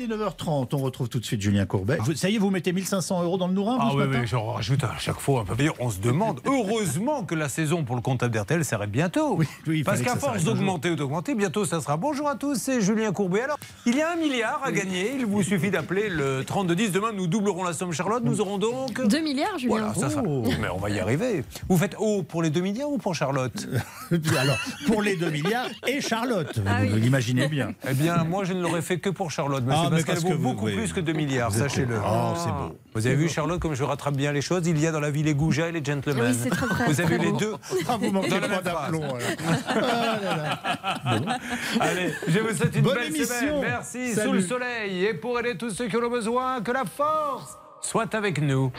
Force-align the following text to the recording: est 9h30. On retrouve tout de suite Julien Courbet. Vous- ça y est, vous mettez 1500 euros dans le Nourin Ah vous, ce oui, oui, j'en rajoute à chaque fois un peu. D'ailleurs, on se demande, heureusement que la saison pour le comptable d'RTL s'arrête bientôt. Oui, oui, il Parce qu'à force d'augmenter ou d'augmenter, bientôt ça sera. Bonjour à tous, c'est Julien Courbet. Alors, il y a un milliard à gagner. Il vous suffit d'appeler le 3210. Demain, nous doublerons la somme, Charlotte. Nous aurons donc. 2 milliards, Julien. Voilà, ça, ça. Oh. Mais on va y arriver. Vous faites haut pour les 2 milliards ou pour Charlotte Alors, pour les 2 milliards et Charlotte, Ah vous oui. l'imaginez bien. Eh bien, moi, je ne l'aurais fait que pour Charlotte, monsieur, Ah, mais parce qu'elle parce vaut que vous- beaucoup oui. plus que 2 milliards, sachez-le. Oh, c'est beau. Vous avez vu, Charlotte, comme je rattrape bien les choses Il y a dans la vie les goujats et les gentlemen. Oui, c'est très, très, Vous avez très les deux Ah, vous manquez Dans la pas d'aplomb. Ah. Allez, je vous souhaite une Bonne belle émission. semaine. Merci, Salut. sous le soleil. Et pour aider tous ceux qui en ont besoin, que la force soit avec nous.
est 0.00 0.06
9h30. 0.06 0.68
On 0.74 0.78
retrouve 0.78 1.08
tout 1.08 1.18
de 1.18 1.24
suite 1.24 1.40
Julien 1.40 1.66
Courbet. 1.66 1.98
Vous- 2.00 2.14
ça 2.14 2.28
y 2.28 2.36
est, 2.36 2.38
vous 2.38 2.50
mettez 2.50 2.72
1500 2.72 3.22
euros 3.22 3.38
dans 3.38 3.48
le 3.48 3.54
Nourin 3.54 3.78
Ah 3.80 3.88
vous, 3.92 4.00
ce 4.00 4.06
oui, 4.06 4.16
oui, 4.20 4.26
j'en 4.26 4.44
rajoute 4.52 4.84
à 4.84 4.94
chaque 4.98 5.18
fois 5.20 5.40
un 5.40 5.44
peu. 5.44 5.54
D'ailleurs, 5.56 5.74
on 5.80 5.90
se 5.90 6.00
demande, 6.00 6.40
heureusement 6.46 7.24
que 7.24 7.34
la 7.34 7.48
saison 7.48 7.84
pour 7.84 7.96
le 7.96 8.02
comptable 8.02 8.34
d'RTL 8.34 8.64
s'arrête 8.64 8.90
bientôt. 8.90 9.34
Oui, 9.36 9.46
oui, 9.66 9.78
il 9.78 9.84
Parce 9.84 10.02
qu'à 10.02 10.16
force 10.16 10.44
d'augmenter 10.44 10.90
ou 10.90 10.96
d'augmenter, 10.96 11.34
bientôt 11.34 11.64
ça 11.64 11.80
sera. 11.80 11.96
Bonjour 11.96 12.28
à 12.28 12.34
tous, 12.36 12.56
c'est 12.56 12.80
Julien 12.80 13.12
Courbet. 13.12 13.42
Alors, 13.42 13.58
il 13.86 13.96
y 13.96 14.02
a 14.02 14.12
un 14.12 14.16
milliard 14.16 14.60
à 14.64 14.72
gagner. 14.72 15.12
Il 15.18 15.26
vous 15.26 15.42
suffit 15.42 15.70
d'appeler 15.70 16.08
le 16.08 16.44
3210. 16.44 16.92
Demain, 16.92 17.12
nous 17.14 17.26
doublerons 17.26 17.64
la 17.64 17.72
somme, 17.72 17.92
Charlotte. 17.92 18.22
Nous 18.24 18.40
aurons 18.40 18.58
donc. 18.58 19.06
2 19.06 19.20
milliards, 19.20 19.58
Julien. 19.58 19.76
Voilà, 19.78 19.94
ça, 19.94 20.10
ça. 20.10 20.22
Oh. 20.26 20.42
Mais 20.60 20.68
on 20.68 20.78
va 20.78 20.90
y 20.90 20.98
arriver. 21.00 21.44
Vous 21.68 21.76
faites 21.76 21.96
haut 21.98 22.22
pour 22.22 22.42
les 22.42 22.50
2 22.50 22.60
milliards 22.60 22.90
ou 22.90 22.98
pour 22.98 23.14
Charlotte 23.14 23.66
Alors, 24.38 24.58
pour 24.86 25.02
les 25.02 25.16
2 25.16 25.30
milliards 25.30 25.68
et 25.86 26.00
Charlotte, 26.00 26.58
Ah 26.66 26.84
vous 26.84 26.94
oui. 26.94 27.00
l'imaginez 27.00 27.48
bien. 27.48 27.72
Eh 27.88 27.94
bien, 27.94 28.24
moi, 28.24 28.44
je 28.44 28.52
ne 28.52 28.60
l'aurais 28.62 28.82
fait 28.82 28.98
que 28.98 29.10
pour 29.10 29.30
Charlotte, 29.30 29.64
monsieur, 29.64 29.85
Ah, 29.86 29.90
mais 29.90 30.02
parce 30.02 30.04
qu'elle 30.04 30.14
parce 30.14 30.24
vaut 30.24 30.28
que 30.30 30.34
vous- 30.34 30.52
beaucoup 30.52 30.66
oui. 30.66 30.74
plus 30.76 30.92
que 30.92 31.00
2 31.00 31.12
milliards, 31.12 31.52
sachez-le. 31.52 31.96
Oh, 32.04 32.32
c'est 32.36 32.50
beau. 32.50 32.76
Vous 32.94 33.06
avez 33.06 33.16
vu, 33.16 33.28
Charlotte, 33.28 33.60
comme 33.60 33.74
je 33.74 33.84
rattrape 33.84 34.16
bien 34.16 34.32
les 34.32 34.40
choses 34.40 34.66
Il 34.66 34.78
y 34.80 34.86
a 34.86 34.92
dans 34.92 35.00
la 35.00 35.10
vie 35.10 35.22
les 35.22 35.34
goujats 35.34 35.68
et 35.68 35.72
les 35.72 35.84
gentlemen. 35.84 36.24
Oui, 36.32 36.38
c'est 36.42 36.50
très, 36.50 36.66
très, 36.66 36.84
Vous 36.86 37.00
avez 37.00 37.16
très 37.18 37.24
les 37.26 37.32
deux 37.32 37.54
Ah, 37.88 37.96
vous 38.00 38.10
manquez 38.10 38.28
Dans 38.30 38.40
la 38.40 38.48
pas 38.48 38.62
d'aplomb. 38.62 39.08
Ah. 41.08 41.18
Allez, 41.80 42.12
je 42.28 42.38
vous 42.38 42.54
souhaite 42.56 42.74
une 42.74 42.82
Bonne 42.82 42.94
belle 42.94 43.06
émission. 43.08 43.26
semaine. 43.38 43.60
Merci, 43.60 44.14
Salut. 44.14 44.26
sous 44.28 44.32
le 44.34 44.40
soleil. 44.40 45.04
Et 45.04 45.14
pour 45.14 45.38
aider 45.38 45.56
tous 45.56 45.70
ceux 45.70 45.88
qui 45.88 45.96
en 45.96 46.02
ont 46.02 46.10
besoin, 46.10 46.60
que 46.62 46.72
la 46.72 46.84
force 46.84 47.56
soit 47.80 48.14
avec 48.14 48.40
nous. 48.40 48.72